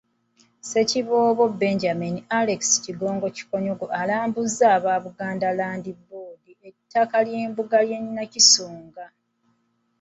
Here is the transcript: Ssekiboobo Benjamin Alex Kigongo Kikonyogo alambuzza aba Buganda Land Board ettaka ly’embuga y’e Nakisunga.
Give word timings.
Ssekiboobo 0.61 1.43
Benjamin 1.61 2.15
Alex 2.39 2.61
Kigongo 2.83 3.27
Kikonyogo 3.35 3.85
alambuzza 4.01 4.65
aba 4.75 4.93
Buganda 5.03 5.49
Land 5.59 5.85
Board 6.07 6.43
ettaka 6.69 7.17
ly’embuga 7.27 7.79
y’e 7.89 7.99
Nakisunga. 8.15 9.05